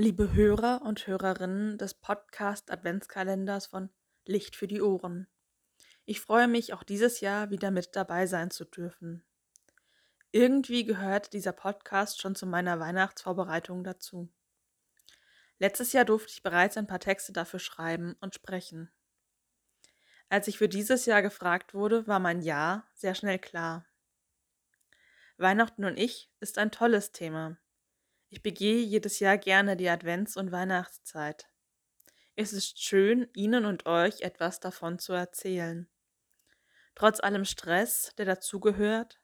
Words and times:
Liebe 0.00 0.32
Hörer 0.32 0.82
und 0.82 1.08
Hörerinnen 1.08 1.76
des 1.76 1.92
Podcast 1.92 2.70
Adventskalenders 2.70 3.66
von 3.66 3.90
Licht 4.26 4.54
für 4.54 4.68
die 4.68 4.80
Ohren. 4.80 5.26
Ich 6.04 6.20
freue 6.20 6.46
mich, 6.46 6.72
auch 6.72 6.84
dieses 6.84 7.18
Jahr 7.18 7.50
wieder 7.50 7.72
mit 7.72 7.96
dabei 7.96 8.28
sein 8.28 8.52
zu 8.52 8.64
dürfen. 8.64 9.24
Irgendwie 10.30 10.84
gehört 10.84 11.32
dieser 11.32 11.50
Podcast 11.50 12.20
schon 12.20 12.36
zu 12.36 12.46
meiner 12.46 12.78
Weihnachtsvorbereitung 12.78 13.82
dazu. 13.82 14.28
Letztes 15.58 15.92
Jahr 15.92 16.04
durfte 16.04 16.30
ich 16.30 16.44
bereits 16.44 16.76
ein 16.76 16.86
paar 16.86 17.00
Texte 17.00 17.32
dafür 17.32 17.58
schreiben 17.58 18.14
und 18.20 18.36
sprechen. 18.36 18.92
Als 20.28 20.46
ich 20.46 20.58
für 20.58 20.68
dieses 20.68 21.06
Jahr 21.06 21.22
gefragt 21.22 21.74
wurde, 21.74 22.06
war 22.06 22.20
mein 22.20 22.40
Ja 22.40 22.86
sehr 22.94 23.16
schnell 23.16 23.40
klar. 23.40 23.84
Weihnachten 25.38 25.84
und 25.84 25.98
ich 25.98 26.30
ist 26.38 26.56
ein 26.56 26.70
tolles 26.70 27.10
Thema. 27.10 27.58
Ich 28.30 28.42
begehe 28.42 28.82
jedes 28.82 29.20
Jahr 29.20 29.38
gerne 29.38 29.76
die 29.76 29.88
Advents- 29.88 30.36
und 30.36 30.52
Weihnachtszeit. 30.52 31.48
Es 32.36 32.52
ist 32.52 32.82
schön, 32.82 33.28
Ihnen 33.34 33.64
und 33.64 33.86
euch 33.86 34.20
etwas 34.20 34.60
davon 34.60 34.98
zu 34.98 35.14
erzählen. 35.14 35.88
Trotz 36.94 37.20
allem 37.20 37.44
Stress, 37.44 38.12
der 38.18 38.26
dazugehört, 38.26 39.18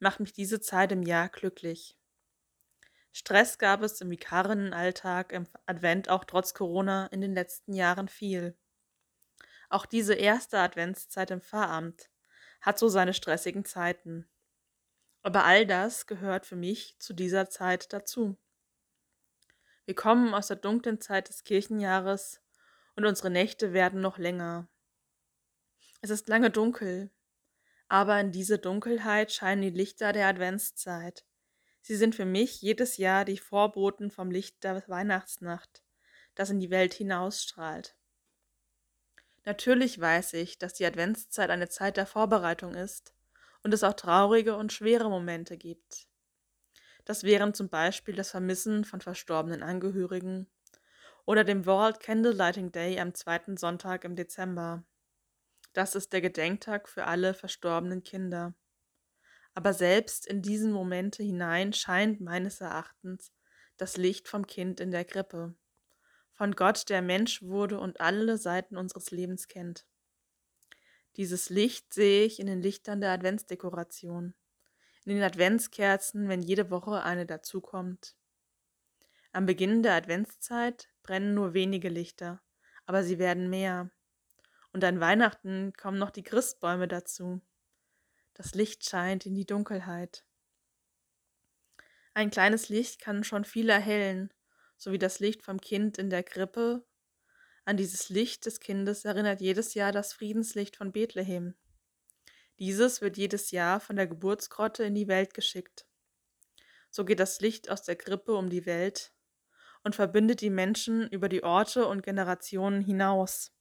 macht 0.00 0.18
mich 0.18 0.32
diese 0.32 0.60
Zeit 0.60 0.90
im 0.90 1.02
Jahr 1.02 1.28
glücklich. 1.28 1.96
Stress 3.12 3.58
gab 3.58 3.82
es 3.82 4.00
im 4.00 4.10
Vikarinnenalltag 4.10 5.32
im 5.32 5.46
Advent 5.66 6.08
auch 6.08 6.24
trotz 6.24 6.52
Corona 6.52 7.06
in 7.06 7.20
den 7.20 7.34
letzten 7.34 7.72
Jahren 7.72 8.08
viel. 8.08 8.56
Auch 9.68 9.86
diese 9.86 10.14
erste 10.14 10.58
Adventszeit 10.58 11.30
im 11.30 11.40
Pfarramt 11.40 12.10
hat 12.60 12.78
so 12.78 12.88
seine 12.88 13.14
stressigen 13.14 13.64
Zeiten. 13.64 14.28
Aber 15.22 15.44
all 15.44 15.66
das 15.66 16.06
gehört 16.06 16.46
für 16.46 16.56
mich 16.56 16.96
zu 16.98 17.12
dieser 17.12 17.50
Zeit 17.50 17.92
dazu. 17.92 18.38
Wir 19.84 19.94
kommen 19.94 20.34
aus 20.34 20.46
der 20.46 20.56
dunklen 20.56 21.00
Zeit 21.00 21.28
des 21.28 21.44
Kirchenjahres 21.44 22.40
und 22.96 23.04
unsere 23.04 23.30
Nächte 23.30 23.72
werden 23.72 24.00
noch 24.00 24.18
länger. 24.18 24.68
Es 26.00 26.10
ist 26.10 26.28
lange 26.28 26.50
dunkel, 26.50 27.10
aber 27.88 28.18
in 28.20 28.32
diese 28.32 28.58
Dunkelheit 28.58 29.32
scheinen 29.32 29.62
die 29.62 29.70
Lichter 29.70 30.12
der 30.12 30.28
Adventszeit. 30.28 31.26
Sie 31.82 31.96
sind 31.96 32.14
für 32.14 32.24
mich 32.24 32.62
jedes 32.62 32.96
Jahr 32.96 33.24
die 33.24 33.38
Vorboten 33.38 34.10
vom 34.10 34.30
Licht 34.30 34.64
der 34.64 34.82
Weihnachtsnacht, 34.88 35.82
das 36.34 36.50
in 36.50 36.60
die 36.60 36.70
Welt 36.70 36.94
hinausstrahlt. 36.94 37.96
Natürlich 39.44 40.00
weiß 40.00 40.34
ich, 40.34 40.58
dass 40.58 40.74
die 40.74 40.86
Adventszeit 40.86 41.50
eine 41.50 41.68
Zeit 41.68 41.96
der 41.96 42.06
Vorbereitung 42.06 42.74
ist 42.74 43.14
und 43.62 43.74
es 43.74 43.84
auch 43.84 43.94
traurige 43.94 44.56
und 44.56 44.72
schwere 44.72 45.08
Momente 45.10 45.56
gibt. 45.56 46.06
Das 47.04 47.24
wären 47.24 47.54
zum 47.54 47.68
Beispiel 47.68 48.14
das 48.14 48.30
Vermissen 48.30 48.84
von 48.84 49.00
verstorbenen 49.00 49.62
Angehörigen 49.62 50.46
oder 51.26 51.44
dem 51.44 51.66
World 51.66 52.00
Candlelighting 52.00 52.72
Day 52.72 52.98
am 53.00 53.14
zweiten 53.14 53.56
Sonntag 53.56 54.04
im 54.04 54.16
Dezember. 54.16 54.84
Das 55.72 55.94
ist 55.94 56.12
der 56.12 56.20
Gedenktag 56.20 56.88
für 56.88 57.06
alle 57.06 57.34
verstorbenen 57.34 58.02
Kinder. 58.02 58.54
Aber 59.54 59.72
selbst 59.74 60.26
in 60.26 60.42
diesen 60.42 60.72
Momente 60.72 61.22
hinein 61.22 61.72
scheint 61.72 62.20
meines 62.20 62.60
Erachtens 62.60 63.32
das 63.76 63.96
Licht 63.96 64.28
vom 64.28 64.46
Kind 64.46 64.80
in 64.80 64.90
der 64.90 65.04
Krippe, 65.04 65.54
von 66.32 66.52
Gott, 66.56 66.88
der 66.88 67.02
Mensch 67.02 67.42
wurde 67.42 67.78
und 67.80 68.00
alle 68.00 68.38
Seiten 68.38 68.78
unseres 68.78 69.10
Lebens 69.10 69.48
kennt. 69.48 69.86
Dieses 71.16 71.50
Licht 71.50 71.92
sehe 71.92 72.24
ich 72.24 72.38
in 72.38 72.46
den 72.46 72.62
Lichtern 72.62 73.00
der 73.00 73.10
Adventsdekoration, 73.10 74.34
in 75.04 75.14
den 75.14 75.22
Adventskerzen, 75.22 76.28
wenn 76.28 76.42
jede 76.42 76.70
Woche 76.70 77.02
eine 77.02 77.26
dazukommt. 77.26 78.16
Am 79.32 79.46
Beginn 79.46 79.82
der 79.82 79.94
Adventszeit 79.94 80.88
brennen 81.02 81.34
nur 81.34 81.54
wenige 81.54 81.88
Lichter, 81.88 82.40
aber 82.86 83.02
sie 83.02 83.18
werden 83.18 83.50
mehr. 83.50 83.90
Und 84.72 84.84
an 84.84 85.00
Weihnachten 85.00 85.72
kommen 85.72 85.98
noch 85.98 86.10
die 86.10 86.22
Christbäume 86.22 86.86
dazu. 86.86 87.40
Das 88.34 88.54
Licht 88.54 88.88
scheint 88.88 89.26
in 89.26 89.34
die 89.34 89.46
Dunkelheit. 89.46 90.24
Ein 92.14 92.30
kleines 92.30 92.68
Licht 92.68 93.00
kann 93.00 93.24
schon 93.24 93.44
viel 93.44 93.68
erhellen, 93.68 94.32
so 94.76 94.92
wie 94.92 94.98
das 94.98 95.20
Licht 95.20 95.42
vom 95.42 95.60
Kind 95.60 95.98
in 95.98 96.10
der 96.10 96.22
Krippe 96.22 96.84
an 97.70 97.76
dieses 97.76 98.08
Licht 98.08 98.46
des 98.46 98.58
Kindes 98.58 99.04
erinnert 99.04 99.40
jedes 99.40 99.74
Jahr 99.74 99.92
das 99.92 100.12
Friedenslicht 100.12 100.74
von 100.74 100.90
Bethlehem. 100.90 101.54
Dieses 102.58 103.00
wird 103.00 103.16
jedes 103.16 103.52
Jahr 103.52 103.78
von 103.78 103.94
der 103.94 104.08
Geburtsgrotte 104.08 104.82
in 104.82 104.96
die 104.96 105.06
Welt 105.06 105.34
geschickt. 105.34 105.86
So 106.90 107.04
geht 107.04 107.20
das 107.20 107.40
Licht 107.40 107.70
aus 107.70 107.84
der 107.84 107.94
Krippe 107.94 108.34
um 108.34 108.50
die 108.50 108.66
Welt 108.66 109.12
und 109.84 109.94
verbindet 109.94 110.40
die 110.40 110.50
Menschen 110.50 111.08
über 111.10 111.28
die 111.28 111.44
Orte 111.44 111.86
und 111.86 112.02
Generationen 112.02 112.80
hinaus. 112.80 113.52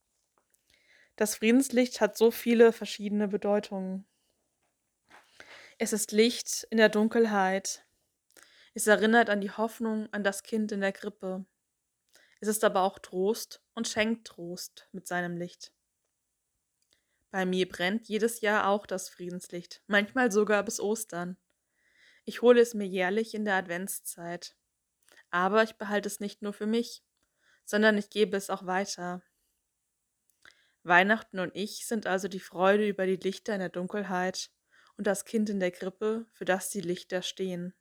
Das 1.16 1.36
Friedenslicht 1.36 2.02
hat 2.02 2.18
so 2.18 2.32
viele 2.32 2.74
verschiedene 2.74 3.28
Bedeutungen. 3.28 4.08
Es 5.78 5.94
ist 5.94 6.12
Licht 6.14 6.66
in 6.72 6.80
der 6.80 6.90
Dunkelheit. 6.90 7.86
Es 8.74 8.88
erinnert 8.88 9.30
an 9.30 9.40
die 9.40 9.52
Hoffnung 9.52 10.12
an 10.12 10.24
das 10.24 10.42
Kind 10.42 10.72
in 10.72 10.82
der 10.82 10.94
Krippe. 10.94 11.46
Es 12.40 12.48
ist 12.48 12.64
aber 12.64 12.82
auch 12.82 13.00
Trost 13.00 13.62
und 13.74 13.88
schenkt 13.88 14.28
Trost 14.28 14.88
mit 14.92 15.08
seinem 15.08 15.38
Licht. 15.38 15.74
Bei 17.32 17.46
mir 17.46 17.68
brennt 17.68 18.08
jedes 18.08 18.42
Jahr 18.42 18.68
auch 18.68 18.86
das 18.86 19.10
Friedenslicht, 19.10 19.84
manchmal 19.88 20.32
sogar 20.32 20.64
bis 20.64 20.80
Ostern. 20.80 21.38
Ich 22.26 22.42
hole 22.42 22.62
es 22.62 22.74
mir 22.74 22.88
jährlich 22.88 23.34
in 23.34 23.46
der 23.46 23.56
Adventszeit. 23.56 24.56
Aber 25.30 25.64
ich 25.64 25.76
behalte 25.76 26.08
es 26.08 26.20
nicht 26.20 26.42
nur 26.42 26.54
für 26.54 26.66
mich, 26.66 27.04
sondern 27.66 27.98
ich 27.98 28.10
gebe 28.10 28.36
es 28.36 28.50
auch 28.50 28.66
weiter. 28.66 29.22
Weihnachten 30.84 31.40
und 31.40 31.56
ich 31.56 31.86
sind 31.86 32.08
also 32.08 32.28
die 32.28 32.40
Freude 32.40 32.88
über 32.88 33.06
die 33.06 33.18
Lichter 33.18 33.54
in 33.54 33.60
der 33.60 33.70
Dunkelheit 33.70 34.50
und 34.98 35.06
das 35.06 35.26
Kind 35.26 35.50
in 35.50 35.60
der 35.60 35.72
Krippe, 35.72 36.26
für 36.32 36.46
das 36.46 36.70
die 36.70 36.82
Lichter 36.82 37.22
stehen. 37.22 37.76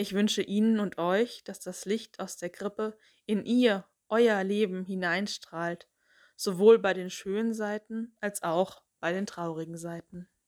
Ich 0.00 0.14
wünsche 0.14 0.40
Ihnen 0.40 0.80
und 0.80 0.96
euch, 0.96 1.44
dass 1.44 1.60
das 1.60 1.84
Licht 1.84 2.20
aus 2.20 2.38
der 2.38 2.48
Krippe 2.48 2.96
in 3.26 3.44
ihr, 3.44 3.84
euer 4.08 4.42
Leben 4.42 4.82
hineinstrahlt, 4.82 5.90
sowohl 6.36 6.78
bei 6.78 6.94
den 6.94 7.10
schönen 7.10 7.52
Seiten 7.52 8.16
als 8.18 8.42
auch 8.42 8.82
bei 8.98 9.12
den 9.12 9.26
traurigen 9.26 9.76
Seiten. 9.76 10.30